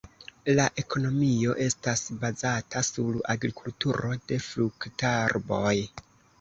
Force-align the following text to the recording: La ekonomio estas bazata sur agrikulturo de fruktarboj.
La 0.59 0.63
ekonomio 0.83 1.53
estas 1.65 2.01
bazata 2.25 2.83
sur 2.89 3.21
agrikulturo 3.35 4.13
de 4.33 4.43
fruktarboj. 4.49 5.79